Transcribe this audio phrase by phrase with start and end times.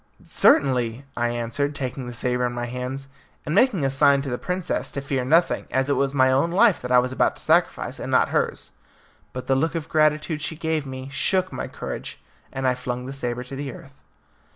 [0.25, 3.07] "Certainly," I answered, taking the sabre in my hands,
[3.45, 6.49] and making a sign to the princess to fear nothing, as it was my own
[6.49, 8.71] life that I was about to sacrifice, and not hers.
[9.31, 12.19] But the look of gratitude she gave me shook my courage,
[12.51, 14.01] and I flung the sabre to the earth.